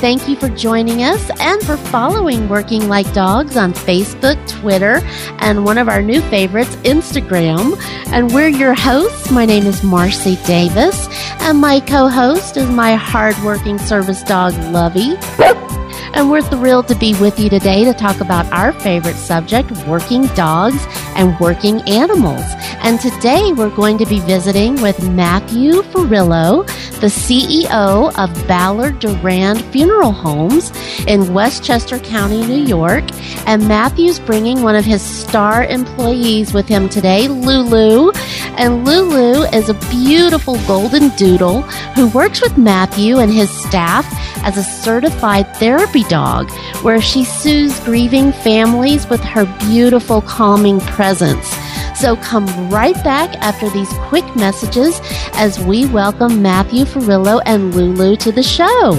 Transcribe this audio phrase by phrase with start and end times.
[0.00, 5.00] Thank you for joining us and for following Working Like Dogs on Facebook, Twitter,
[5.38, 7.80] and one of our new favorites, Instagram.
[8.08, 9.30] And we're your hosts.
[9.30, 11.08] My name is Marcie Davis,
[11.40, 15.16] and my co host is my hardworking service dog, Lovey.
[16.14, 20.26] And we're thrilled to be with you today to talk about our favorite subject, working
[20.28, 20.78] dogs
[21.16, 22.44] and working animals.
[22.84, 26.68] And today we're going to be visiting with Matthew Fiorillo,
[27.04, 30.72] the CEO of Ballard Durand Funeral Homes
[31.06, 33.04] in Westchester County, New York.
[33.46, 38.10] And Matthew's bringing one of his star employees with him today, Lulu.
[38.56, 41.60] And Lulu is a beautiful golden doodle
[41.94, 44.06] who works with Matthew and his staff
[44.42, 46.50] as a certified therapy dog,
[46.82, 51.54] where she soothes grieving families with her beautiful, calming presence.
[51.94, 55.00] So come right back after these quick messages
[55.34, 58.92] as we welcome Matthew Fiorillo and Lulu to the show.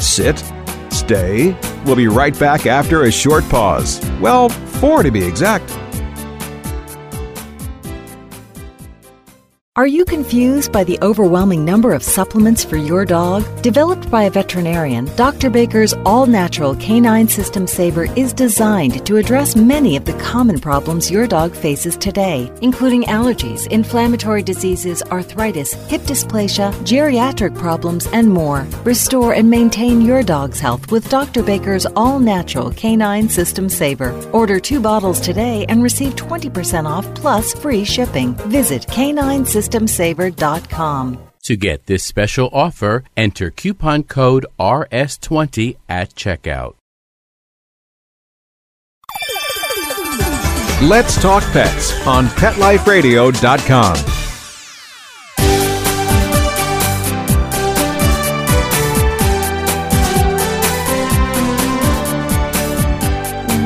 [0.00, 0.42] Sit,
[0.90, 1.56] stay.
[1.84, 4.00] We'll be right back after a short pause.
[4.20, 5.70] Well, four to be exact.
[9.80, 13.42] Are you confused by the overwhelming number of supplements for your dog?
[13.62, 15.48] Developed by a veterinarian, Dr.
[15.48, 21.10] Baker's all natural canine system saver is designed to address many of the common problems
[21.10, 28.66] your dog faces today, including allergies, inflammatory diseases, arthritis, hip dysplasia, geriatric problems, and more.
[28.84, 31.42] Restore and maintain your dog's health with Dr.
[31.42, 34.12] Baker's all natural canine system saver.
[34.32, 38.34] Order two bottles today and receive 20% off plus free shipping.
[38.50, 41.18] Visit canine systemsaver.com.
[41.44, 46.74] To get this special offer, enter coupon code RS20 at checkout.
[50.82, 54.19] Let's talk pets on PetLifeRadio.com.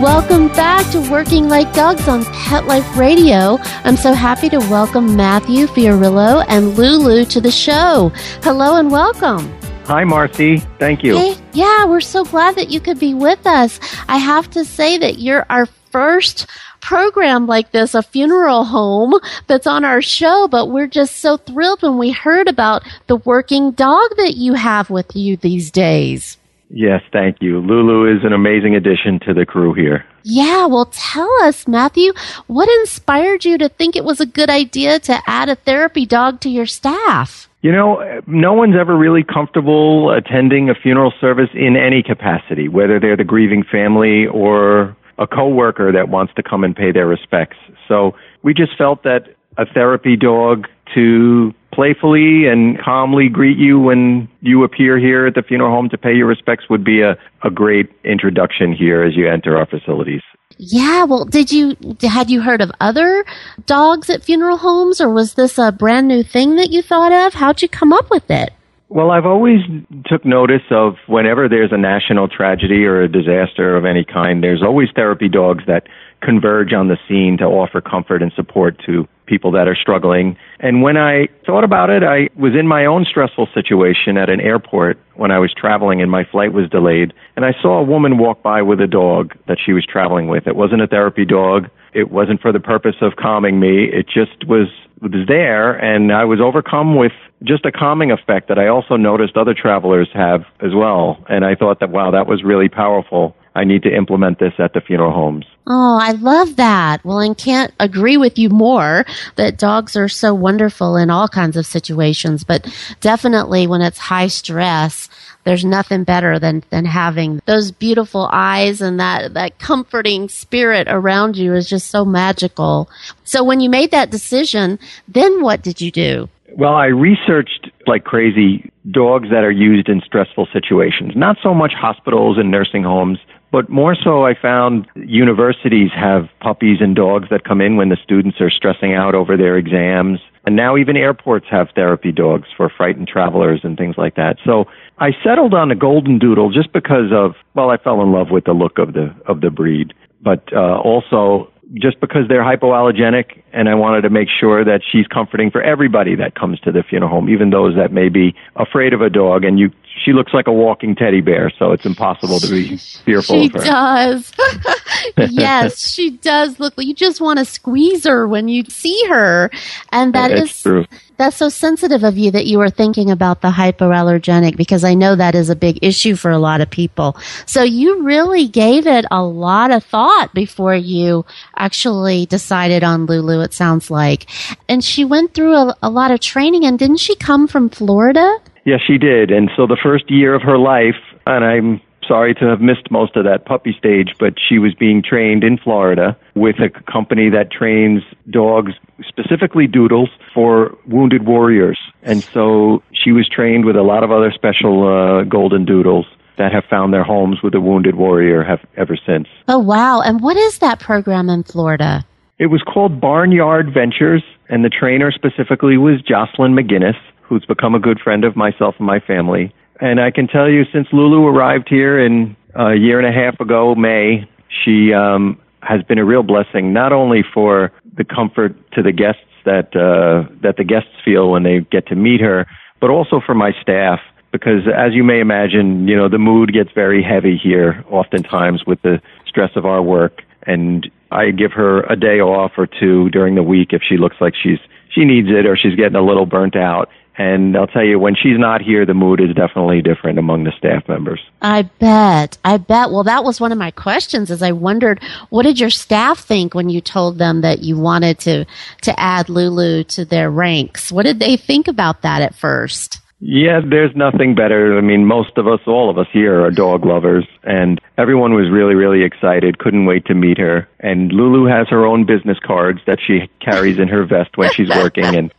[0.04, 3.56] Welcome back to Working Like Dogs on Pet Life Radio.
[3.84, 8.12] I'm so happy to welcome Matthew Fiorillo and Lulu to the show.
[8.42, 9.50] Hello and welcome.
[9.86, 10.60] Hi, Marcie.
[10.78, 11.16] Thank you.
[11.16, 13.80] Hey, yeah, we're so glad that you could be with us.
[14.06, 16.48] I have to say that you're our first
[16.82, 19.14] program like this, a funeral home
[19.46, 23.70] that's on our show, but we're just so thrilled when we heard about the working
[23.70, 26.36] dog that you have with you these days.
[26.70, 27.60] Yes, thank you.
[27.60, 30.04] Lulu is an amazing addition to the crew here.
[30.22, 32.12] Yeah, well, tell us, Matthew,
[32.46, 36.40] what inspired you to think it was a good idea to add a therapy dog
[36.40, 37.48] to your staff?
[37.60, 42.98] You know, no one's ever really comfortable attending a funeral service in any capacity, whether
[42.98, 47.56] they're the grieving family or a coworker that wants to come and pay their respects.
[47.88, 54.28] So we just felt that a therapy dog to playfully and calmly greet you when
[54.40, 57.50] you appear here at the funeral home to pay your respects would be a, a
[57.50, 60.22] great introduction here as you enter our facilities.
[60.56, 63.24] Yeah, well, did you had you heard of other
[63.66, 67.34] dogs at funeral homes, or was this a brand new thing that you thought of?
[67.34, 68.52] How'd you come up with it?
[68.88, 69.60] Well, I've always
[70.06, 74.62] took notice of whenever there's a national tragedy or a disaster of any kind, there's
[74.62, 75.88] always therapy dogs that
[76.22, 80.36] converge on the scene to offer comfort and support to people that are struggling.
[80.60, 84.40] And when I thought about it, I was in my own stressful situation at an
[84.40, 87.12] airport when I was traveling and my flight was delayed.
[87.36, 90.46] And I saw a woman walk by with a dog that she was traveling with.
[90.46, 91.68] It wasn't a therapy dog.
[91.92, 93.84] It wasn't for the purpose of calming me.
[93.84, 94.68] It just was
[95.00, 99.36] was there and I was overcome with just a calming effect that I also noticed
[99.36, 101.22] other travelers have as well.
[101.28, 103.36] And I thought that wow, that was really powerful.
[103.54, 105.46] I need to implement this at the funeral homes.
[105.66, 107.04] Oh, I love that.
[107.04, 109.06] Well, I can't agree with you more
[109.36, 112.66] that dogs are so wonderful in all kinds of situations, but
[113.00, 115.08] definitely when it's high stress,
[115.44, 121.36] there's nothing better than, than having those beautiful eyes and that, that comforting spirit around
[121.36, 122.90] you is just so magical.
[123.24, 126.28] So when you made that decision, then what did you do?
[126.56, 131.72] Well, I researched like crazy dogs that are used in stressful situations, not so much
[131.72, 133.18] hospitals and nursing homes,
[133.54, 137.96] but more so I found universities have puppies and dogs that come in when the
[138.02, 140.18] students are stressing out over their exams.
[140.44, 144.38] And now even airports have therapy dogs for frightened travelers and things like that.
[144.44, 144.64] So
[144.98, 148.42] I settled on a golden doodle just because of, well, I fell in love with
[148.42, 153.68] the look of the, of the breed, but uh, also just because they're hypoallergenic, and
[153.68, 157.10] I wanted to make sure that she's comforting for everybody that comes to the funeral
[157.10, 159.44] home, even those that may be afraid of a dog.
[159.44, 159.70] And you,
[160.04, 163.52] she looks like a walking teddy bear, so it's impossible to be fearful she of
[163.52, 163.64] her.
[163.64, 164.32] does.
[165.30, 166.74] yes, she does look.
[166.76, 169.50] Like you just want to squeeze her when you see her,
[169.92, 170.86] and that It's is true.
[171.16, 175.14] that's so sensitive of you that you were thinking about the hypoallergenic because I know
[175.14, 177.16] that is a big issue for a lot of people.
[177.46, 181.24] So you really gave it a lot of thought before you
[181.56, 183.42] actually decided on Lulu.
[183.44, 184.26] It sounds like,
[184.68, 186.64] and she went through a, a lot of training.
[186.64, 188.38] And didn't she come from Florida?
[188.64, 189.30] Yes, she did.
[189.30, 190.96] And so the first year of her life,
[191.26, 195.02] and I'm sorry to have missed most of that puppy stage, but she was being
[195.02, 198.72] trained in Florida with a company that trains dogs,
[199.06, 201.78] specifically doodles, for wounded warriors.
[202.02, 206.06] And so she was trained with a lot of other special uh, golden doodles
[206.36, 209.28] that have found their homes with a wounded warrior have ever since.
[209.46, 210.00] Oh wow!
[210.00, 212.04] And what is that program in Florida?
[212.38, 217.78] It was called Barnyard Ventures, and the trainer specifically was Jocelyn McGinnis, who's become a
[217.78, 219.54] good friend of myself and my family.
[219.80, 223.38] And I can tell you, since Lulu arrived here in a year and a half
[223.38, 224.28] ago, May,
[224.64, 229.22] she um, has been a real blessing, not only for the comfort to the guests
[229.44, 232.46] that uh, that the guests feel when they get to meet her,
[232.80, 234.00] but also for my staff.
[234.32, 238.82] Because as you may imagine, you know the mood gets very heavy here, oftentimes with
[238.82, 243.36] the stress of our work, and I give her a day off or two during
[243.36, 244.58] the week if she looks like she's
[244.90, 246.88] she needs it or she's getting a little burnt out.
[247.16, 250.52] And I'll tell you, when she's not here, the mood is definitely different among the
[250.58, 251.20] staff members.
[251.40, 252.38] I bet.
[252.44, 252.90] I bet.
[252.90, 255.00] Well, that was one of my questions is I wondered
[255.30, 258.46] what did your staff think when you told them that you wanted to
[258.82, 260.90] to add Lulu to their ranks?
[260.90, 263.00] What did they think about that at first?
[263.20, 264.76] Yeah, there's nothing better.
[264.76, 268.50] I mean, most of us, all of us here are dog lovers, and everyone was
[268.50, 269.58] really, really excited.
[269.58, 270.68] Couldn't wait to meet her.
[270.80, 274.68] And Lulu has her own business cards that she carries in her vest when she's
[274.68, 275.32] working, and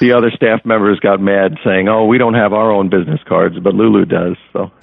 [0.00, 3.58] the other staff members got mad saying, "Oh, we don't have our own business cards,
[3.58, 4.70] but Lulu does." So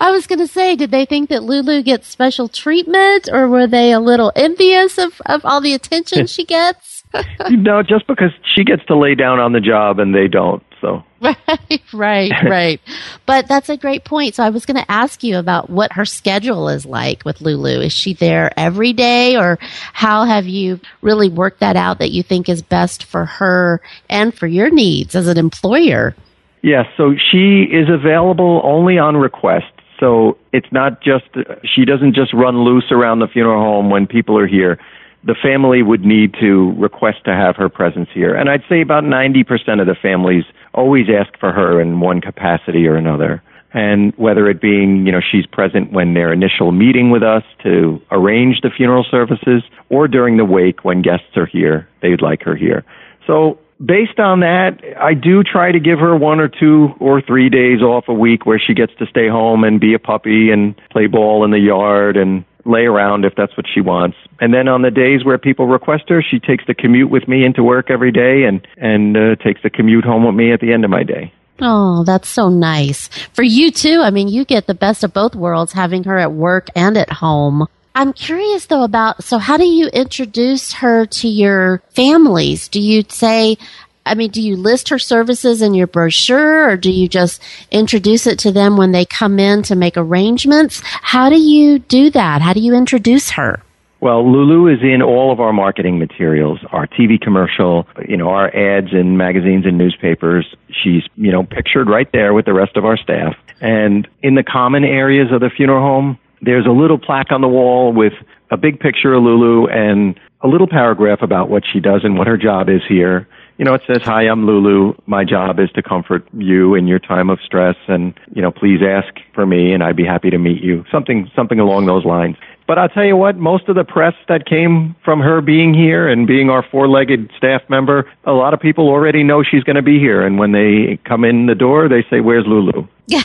[0.00, 3.66] I was going to say, did they think that Lulu gets special treatment or were
[3.66, 7.01] they a little envious of, of all the attention she gets?
[7.50, 10.62] No, just because she gets to lay down on the job and they don't.
[10.80, 12.80] So Right, right, right.
[13.26, 14.34] But that's a great point.
[14.34, 17.80] So I was going to ask you about what her schedule is like with Lulu.
[17.80, 19.58] Is she there every day or
[19.92, 23.80] how have you really worked that out that you think is best for her
[24.10, 26.16] and for your needs as an employer?
[26.62, 29.66] Yes, so she is available only on request.
[30.00, 31.26] So it's not just,
[31.64, 34.80] she doesn't just run loose around the funeral home when people are here.
[35.24, 38.34] The family would need to request to have her presence here.
[38.34, 42.86] And I'd say about 90% of the families always ask for her in one capacity
[42.86, 43.42] or another.
[43.74, 48.02] And whether it being, you know, she's present when their initial meeting with us to
[48.10, 52.54] arrange the funeral services or during the wake when guests are here, they'd like her
[52.54, 52.84] here.
[53.26, 57.48] So based on that, I do try to give her one or two or three
[57.48, 60.78] days off a week where she gets to stay home and be a puppy and
[60.90, 64.16] play ball in the yard and lay around if that's what she wants.
[64.40, 67.44] And then on the days where people request her, she takes the commute with me
[67.44, 70.72] into work every day and and uh, takes the commute home with me at the
[70.72, 71.32] end of my day.
[71.60, 73.08] Oh, that's so nice.
[73.34, 74.00] For you too.
[74.02, 77.10] I mean, you get the best of both worlds having her at work and at
[77.10, 77.66] home.
[77.94, 82.68] I'm curious though about so how do you introduce her to your families?
[82.68, 83.58] Do you say
[84.04, 88.26] I mean, do you list her services in your brochure or do you just introduce
[88.26, 90.82] it to them when they come in to make arrangements?
[90.84, 92.42] How do you do that?
[92.42, 93.62] How do you introduce her?
[94.00, 98.48] Well, Lulu is in all of our marketing materials, our TV commercial, you know, our
[98.48, 100.56] ads in magazines and newspapers.
[100.70, 103.36] She's, you know, pictured right there with the rest of our staff.
[103.60, 107.48] And in the common areas of the funeral home, there's a little plaque on the
[107.48, 108.14] wall with
[108.50, 112.26] a big picture of Lulu and a little paragraph about what she does and what
[112.26, 113.28] her job is here.
[113.62, 114.94] You know, it says, Hi, I'm Lulu.
[115.06, 118.80] My job is to comfort you in your time of stress and, you know, please
[118.82, 120.84] ask for me and I'd be happy to meet you.
[120.90, 122.34] Something, something along those lines.
[122.66, 126.08] But I'll tell you what, most of the press that came from her being here
[126.08, 129.76] and being our four legged staff member, a lot of people already know she's going
[129.76, 130.26] to be here.
[130.26, 132.88] And when they come in the door, they say, Where's Lulu?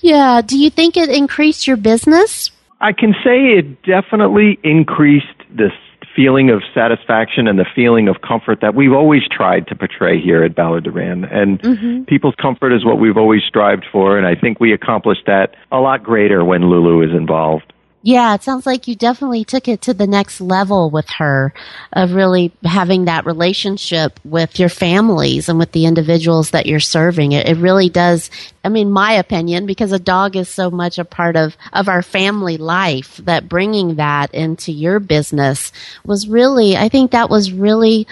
[0.00, 0.42] Yeah.
[0.42, 2.50] Do you think it increased your business?
[2.80, 5.72] I can say it definitely increased this
[6.18, 10.42] feeling of satisfaction and the feeling of comfort that we've always tried to portray here
[10.42, 11.26] at Ballard Durand.
[11.26, 12.02] And mm-hmm.
[12.04, 15.78] people's comfort is what we've always strived for, and I think we accomplished that a
[15.78, 17.72] lot greater when Lulu is involved.
[18.02, 21.52] Yeah, it sounds like you definitely took it to the next level with her
[21.92, 27.32] of really having that relationship with your families and with the individuals that you're serving.
[27.32, 28.30] It, it really does.
[28.64, 32.02] I mean, my opinion, because a dog is so much a part of, of our
[32.02, 35.72] family life that bringing that into your business
[36.04, 38.06] was really, I think that was really,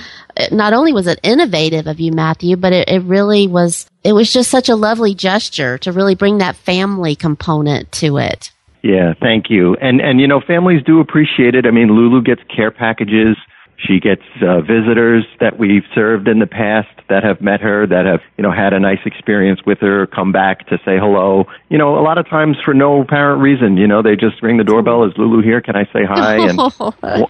[0.50, 4.32] not only was it innovative of you, Matthew, but it, it really was, it was
[4.32, 8.50] just such a lovely gesture to really bring that family component to it.
[8.86, 9.74] Yeah, thank you.
[9.80, 11.66] And and you know, families do appreciate it.
[11.66, 13.36] I mean, Lulu gets care packages.
[13.78, 18.06] She gets uh, visitors that we've served in the past that have met her, that
[18.06, 21.46] have, you know, had a nice experience with her, come back to say hello.
[21.68, 24.56] You know, a lot of times for no apparent reason, you know, they just ring
[24.56, 25.04] the doorbell.
[25.04, 25.60] Is Lulu here?
[25.60, 26.36] Can I say hi?
[26.46, 26.58] And
[27.02, 27.26] w-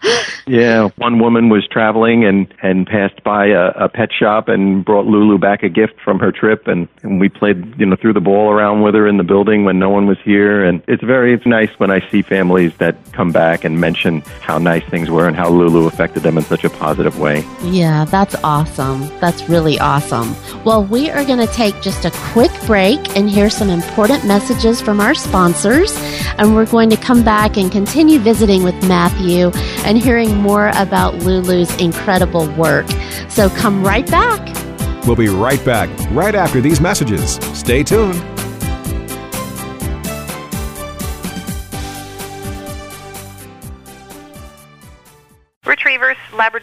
[0.47, 5.07] yeah, one woman was traveling and, and passed by a, a pet shop and brought
[5.07, 6.67] Lulu back a gift from her trip.
[6.67, 9.65] And, and we played, you know, threw the ball around with her in the building
[9.65, 10.65] when no one was here.
[10.65, 14.59] And it's very, it's nice when I see families that come back and mention how
[14.59, 17.45] nice things were and how Lulu affected them in such a positive way.
[17.62, 19.09] Yeah, that's awesome.
[19.21, 20.35] That's really awesome.
[20.64, 24.81] Well, we are going to take just a quick break and hear some important messages
[24.81, 25.97] from our sponsors.
[26.38, 29.50] And we're going to come back and continue visiting with Matthew
[29.85, 32.87] and hearing more about Lulu's incredible work.
[33.28, 34.55] So come right back.
[35.07, 37.37] We'll be right back right after these messages.
[37.57, 38.36] Stay tuned.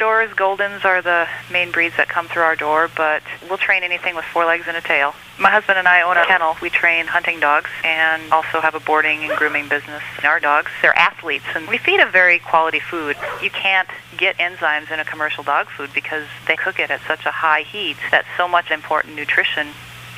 [0.04, 4.16] Labradors, Goldens are the main breeds that come through our door, but we'll train anything
[4.16, 5.16] with four legs and a tail.
[5.40, 6.58] My husband and I own a kennel.
[6.62, 10.04] We train hunting dogs and also have a boarding and grooming business.
[10.24, 13.16] Our dogs, they're athletes, and we feed a very quality food.
[13.42, 17.26] You can't get enzymes in a commercial dog food because they cook it at such
[17.26, 19.70] a high heat that so much important nutrition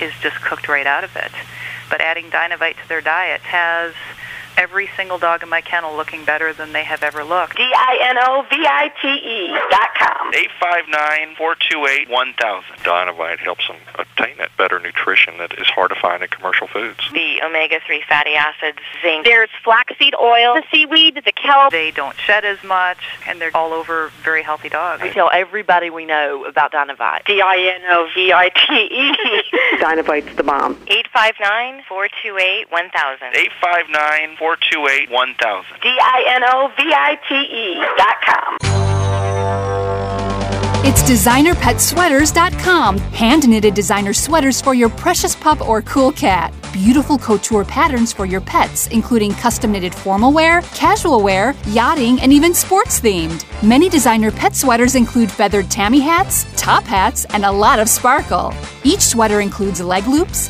[0.02, 1.32] is just cooked right out of it.
[1.92, 3.94] But adding Dinovite to their diet has
[4.58, 7.58] every single dog in my kennel looking better than they have ever looked.
[7.58, 10.32] D-I-N-O-V-I-T-E dot com.
[10.34, 12.64] 859-428-1000.
[12.84, 17.00] Dinovite helps them obtain that better nutrition that is hard to find in commercial foods.
[17.14, 19.26] The omega-3 fatty acids, zinc.
[19.26, 21.72] There's flaxseed oil, the seaweed, the kelp.
[21.72, 22.98] They don't shed as much,
[23.28, 25.02] and they're all over very healthy dogs.
[25.04, 27.26] We tell everybody we know about Dinovite.
[27.26, 29.16] D-I-N-O-V-I-T-E.
[29.80, 30.76] Dinovite's the bomb.
[30.86, 33.36] 859-428-1000.
[33.36, 35.82] 859 428 1000.
[35.82, 37.66] D-I-N-O-V-I-T-E
[37.98, 38.58] dot com.
[40.86, 43.00] It's designerpetsweaters.com.
[43.00, 46.54] Hand knitted designer sweaters for your precious pup or cool cat.
[46.72, 52.32] Beautiful couture patterns for your pets, including custom knitted formal wear, casual wear, yachting, and
[52.32, 53.44] even sports themed.
[53.64, 58.54] Many designer pet sweaters include feathered tammy hats, top hats, and a lot of sparkle.
[58.84, 60.50] Each sweater includes leg loops,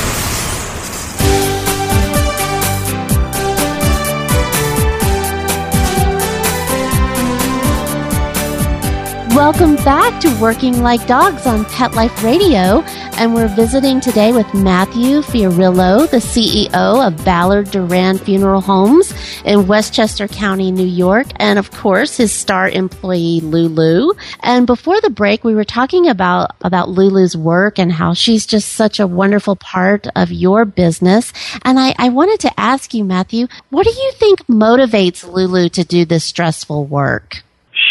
[9.41, 12.83] Welcome back to Working Like Dogs on Pet Life Radio.
[13.17, 19.11] And we're visiting today with Matthew Fiorillo, the CEO of Ballard Durand Funeral Homes
[19.43, 21.25] in Westchester County, New York.
[21.37, 24.13] And of course, his star employee, Lulu.
[24.41, 28.73] And before the break, we were talking about, about Lulu's work and how she's just
[28.73, 31.33] such a wonderful part of your business.
[31.65, 35.83] And I, I wanted to ask you, Matthew, what do you think motivates Lulu to
[35.83, 37.41] do this stressful work?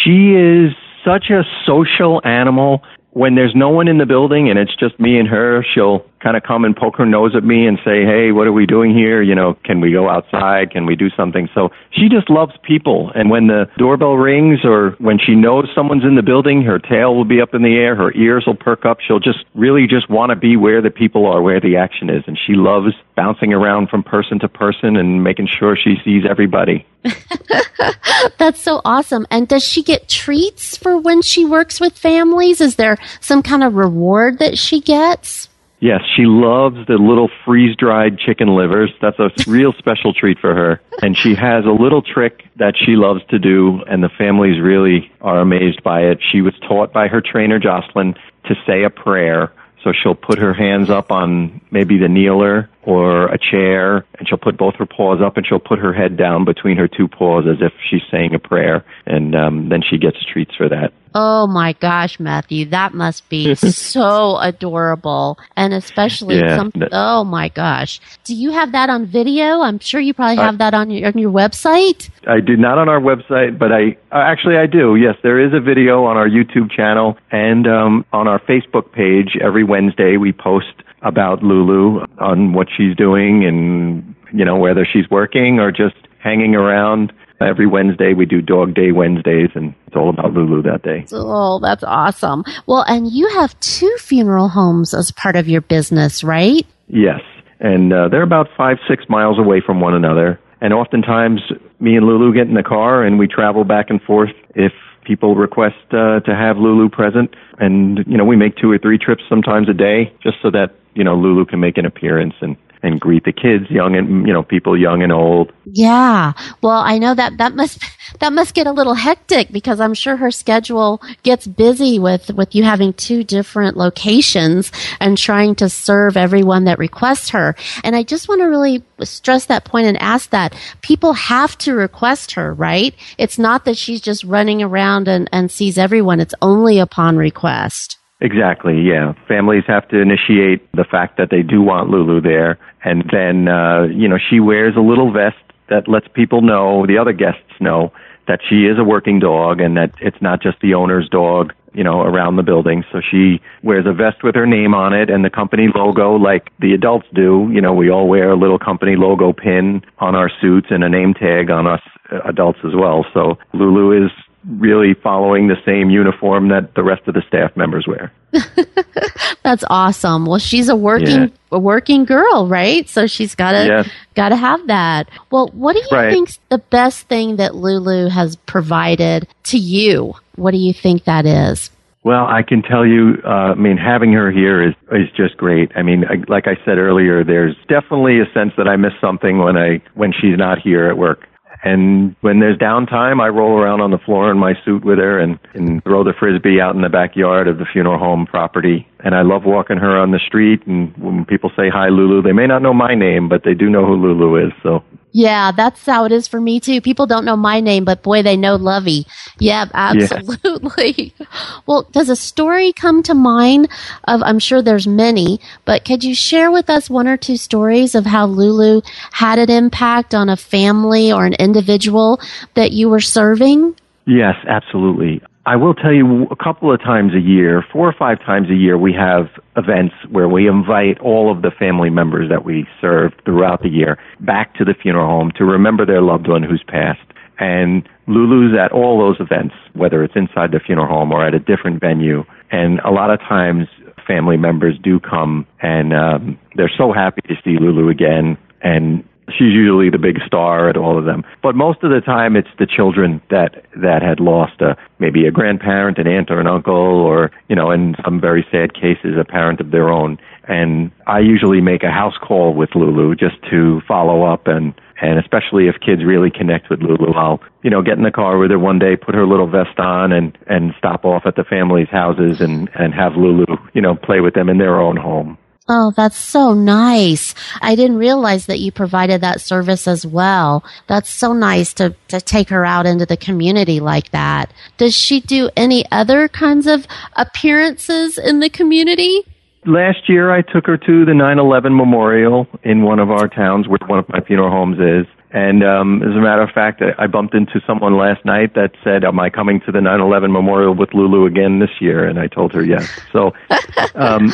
[0.05, 0.73] She is
[1.05, 2.83] such a social animal.
[3.13, 6.37] When there's no one in the building and it's just me and her, she'll kind
[6.37, 8.95] of come and poke her nose at me and say, "Hey, what are we doing
[8.95, 9.23] here?
[9.23, 10.71] You know, can we go outside?
[10.71, 13.11] Can we do something?" So she just loves people.
[13.15, 17.15] And when the doorbell rings or when she knows someone's in the building, her tail
[17.15, 18.99] will be up in the air, her ears will perk up.
[19.01, 22.25] She'll just really just want to be where the people are, where the action is,
[22.27, 26.87] and she loves bouncing around from person to person and making sure she sees everybody.
[28.39, 29.27] That's so awesome.
[29.31, 32.61] And does she get treats for when she works with families?
[32.61, 35.50] Is there some kind of reward that she gets?
[35.81, 38.93] Yes, she loves the little freeze dried chicken livers.
[39.01, 40.81] That's a real special treat for her.
[41.03, 45.11] And she has a little trick that she loves to do, and the families really
[45.23, 46.19] are amazed by it.
[46.31, 50.53] She was taught by her trainer, Jocelyn, to say a prayer So she'll put her
[50.53, 55.21] hands up on maybe the kneeler or a chair, and she'll put both her paws
[55.25, 58.35] up and she'll put her head down between her two paws as if she's saying
[58.35, 60.93] a prayer, and um, then she gets treats for that.
[61.15, 65.39] Oh my gosh, Matthew, that must be so adorable.
[65.57, 68.01] And especially Yeah, some, that- oh my gosh.
[68.25, 69.61] Do you have that on video?
[69.61, 72.11] I'm sure you probably have that on your, on your website.
[72.27, 74.97] I do not on our website, but I uh, actually I do.
[74.97, 79.37] Yes, there is a video on our YouTube channel and um, on our Facebook page.
[79.41, 85.09] Every Wednesday we post about Lulu on what she's doing and you know whether she's
[85.11, 87.13] working or just hanging around.
[87.41, 91.07] Every Wednesday we do Dog Day Wednesdays, and it's all about Lulu that day.
[91.13, 92.45] Oh, that's awesome.
[92.67, 96.67] Well, and you have two funeral homes as part of your business, right?
[96.89, 97.21] Yes,
[97.59, 100.39] and uh, they're about five, six miles away from one another.
[100.61, 101.41] And oftentimes,
[101.79, 104.73] me and Lulu get in the car and we travel back and forth if
[105.05, 107.35] people request uh, to have Lulu present.
[107.59, 110.75] And you know, we make two or three trips sometimes a day, just so that
[110.95, 114.33] you know Lulu can make an appearance and and greet the kids, young and you
[114.33, 115.53] know people young and old.
[115.65, 116.33] Yeah.
[116.63, 117.83] Well, I know that that must
[118.21, 122.55] that must get a little hectic because I'm sure her schedule gets busy with with
[122.55, 127.55] you having two different locations and trying to serve everyone that requests her.
[127.85, 131.75] And I just want to really stress that point and ask that people have to
[131.75, 132.95] request her, right?
[133.19, 136.21] It's not that she's just running around and, and sees everyone.
[136.21, 138.00] It's only upon request.
[138.23, 139.15] Exactly, yeah.
[139.27, 143.85] Families have to initiate the fact that they do want Lulu there, and then uh,
[143.85, 145.37] you know she wears a little vest
[145.71, 147.93] that lets people know, the other guests know,
[148.29, 151.83] that she is a working dog and that it's not just the owner's dog, you
[151.83, 152.85] know, around the building.
[152.93, 156.51] So she wears a vest with her name on it and the company logo like
[156.59, 157.49] the adults do.
[157.53, 160.89] You know, we all wear a little company logo pin on our suits and a
[160.89, 161.81] name tag on us
[162.13, 163.07] uh, adults as well.
[163.15, 164.11] So Lulu is
[164.49, 168.13] really following the same uniform that the rest of the staff members wear.
[169.43, 170.27] That's awesome.
[170.27, 171.27] Well, she's a working Yeah.
[171.53, 172.89] a working girl, right?
[172.89, 173.89] So she's got to Yes.
[174.15, 175.09] got to have that.
[175.31, 176.13] Well, what do you Right.
[176.13, 180.15] think's the best thing that Lulu has provided to you?
[180.37, 181.71] What do you think that is?
[182.03, 185.71] Well, I can tell you, uh, I mean, having her here is is just great.
[185.77, 189.39] I mean, I, like I said earlier, there's definitely a sense that I miss something
[189.39, 191.27] when I when she's not here at work.
[191.63, 195.19] And when there's downtime, I roll around on the floor in my suit with her
[195.19, 198.89] and, and throw the frisbee out in the backyard of the funeral home property.
[199.01, 200.67] And I love walking her on the street.
[200.67, 203.69] And when people say hi, Lulu, they may not know my name, but they do
[203.69, 204.53] know who Lulu is.
[204.63, 204.83] So
[205.13, 206.81] Yeah, that's how it is for me too.
[206.81, 209.07] People don't know my name, but boy, they know Lovey.
[209.39, 211.15] Yeah, absolutely.
[211.67, 213.69] Well, does a story come to mind
[214.05, 217.95] of, I'm sure there's many, but could you share with us one or two stories
[217.95, 218.81] of how Lulu
[219.13, 222.21] had an impact on a family or an individual
[222.55, 223.77] that you were serving?
[224.07, 225.23] Yes, absolutely.
[225.47, 228.55] I will tell you a couple of times a year, four or five times a
[228.55, 233.13] year, we have events where we invite all of the family members that we serve
[233.25, 237.01] throughout the year back to the funeral home to remember their loved one who's passed.
[237.39, 241.39] And Lulu's at all those events, whether it's inside the funeral home or at a
[241.39, 242.25] different venue.
[242.51, 243.67] And a lot of times
[244.07, 248.37] family members do come and um, they're so happy to see Lulu again.
[248.61, 251.25] And she's usually the big star at all of them.
[251.43, 255.31] But most of the time, it's the children that that had lost a maybe a
[255.31, 259.25] grandparent, an aunt, or an uncle, or you know, in some very sad cases, a
[259.25, 260.19] parent of their own.
[260.45, 265.19] And I usually make a house call with Lulu just to follow up and and
[265.19, 268.51] especially if kids really connect with Lulu, I'll you know get in the car with
[268.51, 271.89] her one day, put her little vest on, and and stop off at the family's
[271.89, 275.39] houses and and have Lulu you know play with them in their own home.
[275.73, 277.33] Oh, that's so nice.
[277.63, 280.65] I didn't realize that you provided that service as well.
[280.89, 284.53] That's so nice to, to take her out into the community like that.
[284.79, 289.23] Does she do any other kinds of appearances in the community?
[289.65, 293.79] Last year, I took her to the 9/11 memorial in one of our towns, where
[293.87, 295.07] one of my funeral homes is.
[295.33, 299.05] And um, as a matter of fact, I bumped into someone last night that said,
[299.05, 302.53] "Am I coming to the 9/11 memorial with Lulu again this year?" And I told
[302.55, 302.89] her yes.
[303.13, 303.35] So,
[303.95, 304.33] um,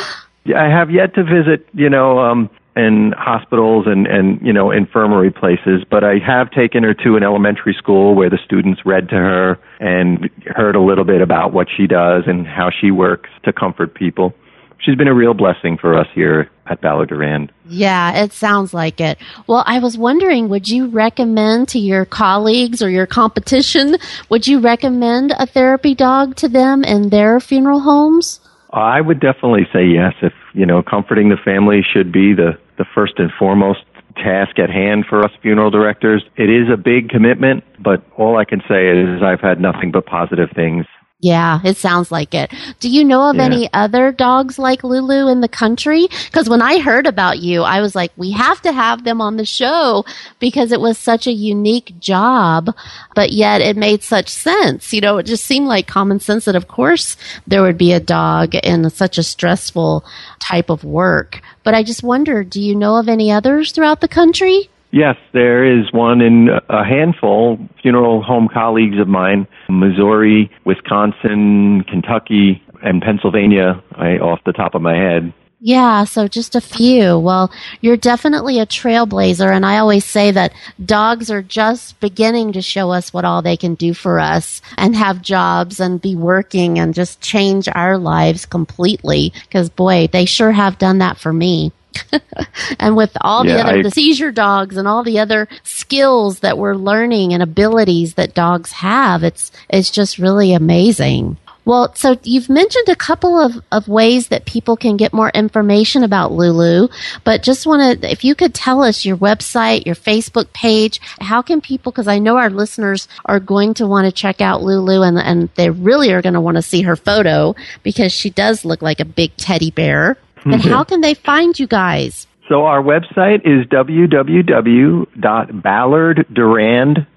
[0.54, 5.30] I have yet to visit, you know, um, in hospitals and and you know infirmary
[5.30, 9.16] places, but I have taken her to an elementary school where the students read to
[9.16, 13.52] her and heard a little bit about what she does and how she works to
[13.52, 14.34] comfort people
[14.78, 17.52] she's been a real blessing for us here at Ballard Durand.
[17.66, 19.18] Yeah, it sounds like it.
[19.46, 23.96] Well, I was wondering, would you recommend to your colleagues or your competition,
[24.28, 28.40] would you recommend a therapy dog to them in their funeral homes?
[28.76, 30.12] I would definitely say yes.
[30.22, 33.80] If you know, comforting the family should be the the first and foremost
[34.16, 36.22] task at hand for us funeral directors.
[36.36, 40.06] It is a big commitment, but all I can say is I've had nothing but
[40.06, 40.86] positive things
[41.18, 42.52] Yeah, it sounds like it.
[42.78, 43.44] Do you know of Yeah.
[43.44, 46.06] any other dogs like Lulu in the country?
[46.26, 49.38] Because when I heard about you, I was like, we have to have them on
[49.38, 50.04] the show
[50.40, 52.68] because it was such a unique job,
[53.14, 54.92] but yet it made such sense.
[54.92, 58.00] You know, it just seemed like common sense that, of course, there would be a
[58.00, 60.04] dog in such a stressful
[60.38, 61.40] type of work.
[61.64, 64.68] But I just wonder, do you know of any others throughout the country?
[64.92, 72.62] Yes, there is one in a handful, funeral home colleagues of mine, Missouri, Wisconsin, Kentucky,
[72.82, 73.82] and Pennsylvania,
[74.22, 75.34] off the top of my head.
[75.58, 77.18] Yeah, so just a few.
[77.18, 80.52] Well, you're definitely a trailblazer, and I always say that
[80.84, 84.94] dogs are just beginning to show us what all they can do for us and
[84.94, 89.32] have jobs and be working and just change our lives completely.
[89.48, 91.72] Because, boy, they sure have done that for me.
[92.78, 96.58] and with all the other I- the seizure dogs and all the other skills that
[96.58, 101.36] we're learning and abilities that dogs have, it's it's just really amazing.
[101.66, 106.04] Well, so you've mentioned a couple of, of ways that people can get more information
[106.04, 106.86] about Lulu,
[107.24, 111.42] but just want to, if you could tell us your website, your Facebook page, how
[111.42, 115.02] can people, because I know our listeners are going to want to check out Lulu
[115.02, 118.64] and, and they really are going to want to see her photo because she does
[118.64, 120.16] look like a big teddy bear.
[120.46, 120.70] But mm-hmm.
[120.70, 122.28] how can they find you guys?
[122.48, 123.66] So our website is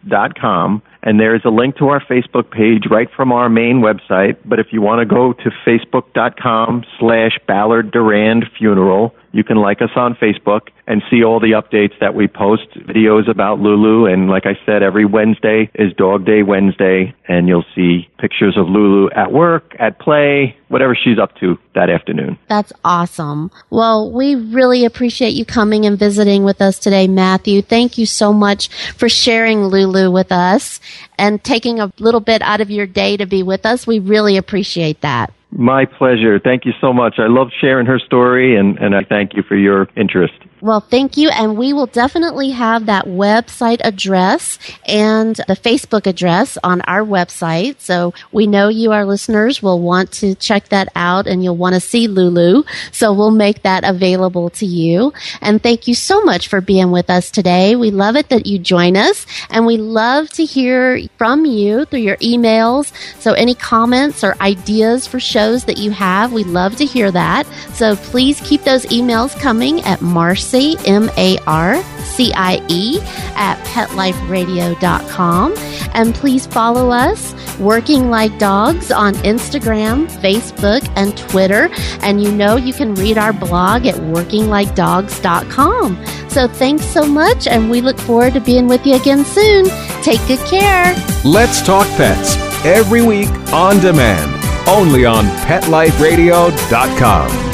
[0.09, 4.37] www.ballarddurand.com and there's a link to our Facebook page right from our main website.
[4.45, 9.81] But if you want to go to facebook.com slash Ballard Durand Funeral, you can like
[9.81, 14.11] us on Facebook and see all the updates that we post, videos about Lulu.
[14.11, 18.67] And like I said, every Wednesday is Dog Day Wednesday, and you'll see pictures of
[18.67, 22.39] Lulu at work, at play, whatever she's up to that afternoon.
[22.47, 23.51] That's awesome.
[23.69, 27.61] Well, we really appreciate you coming and visiting with us today, Matthew.
[27.61, 30.79] Thank you so much for sharing Lulu with us
[31.17, 33.87] and taking a little bit out of your day to be with us.
[33.87, 35.33] We really appreciate that.
[35.51, 36.39] My pleasure.
[36.39, 37.15] Thank you so much.
[37.17, 40.33] I love sharing her story, and, and I thank you for your interest.
[40.61, 41.29] Well, thank you.
[41.29, 47.79] And we will definitely have that website address and the Facebook address on our website.
[47.79, 51.75] So we know you, our listeners, will want to check that out and you'll want
[51.75, 52.63] to see Lulu.
[52.91, 55.13] So we'll make that available to you.
[55.41, 57.77] And thank you so much for being with us today.
[57.77, 61.99] We love it that you join us and we love to hear from you through
[61.99, 62.91] your emails.
[63.21, 67.47] So any comments or ideas for shows that you have, we love to hear that.
[67.73, 70.01] So please keep those emails coming at
[70.49, 72.99] Marcie, M A R C I E,
[73.35, 75.55] at petliferadio.com.
[75.93, 81.69] And please follow us, Working Like Dogs, on Instagram, Facebook, and Twitter.
[82.01, 86.05] And you know you can read our blog at workinglikedogs.com.
[86.29, 89.65] So thanks so much, and we look forward to being with you again soon.
[90.03, 90.93] Take good care.
[91.23, 92.35] Let's Talk Pets
[92.65, 94.29] every week on demand,
[94.67, 97.48] only on PetLifeRadio.com.